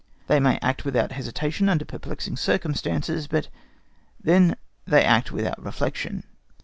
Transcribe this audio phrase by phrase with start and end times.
[0.25, 3.49] They may act without hesitation under perplexing circumstances, but
[4.19, 4.55] then
[4.87, 6.23] they act without reflection.